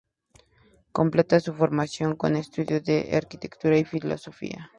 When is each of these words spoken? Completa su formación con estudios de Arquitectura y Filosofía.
Completa 0.93 1.39
su 1.39 1.53
formación 1.53 2.15
con 2.15 2.35
estudios 2.35 2.83
de 2.83 3.11
Arquitectura 3.15 3.77
y 3.77 3.83
Filosofía. 3.85 4.69